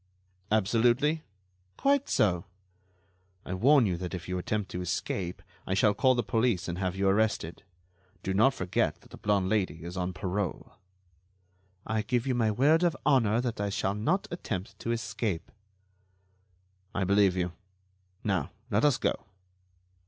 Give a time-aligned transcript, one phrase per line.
[0.51, 1.21] "Absolutely?"
[1.77, 2.45] "Quite so."
[3.45, 6.79] "I warn you that if you attempt to escape, I shall call the police and
[6.79, 7.61] have you arrested.
[8.23, 10.71] Do not forget that the blonde Lady is on parole."
[11.85, 15.51] "I give you my word of honor that I shall not attempt to escape."
[16.95, 17.51] "I believe you.
[18.23, 19.13] Now, let us go."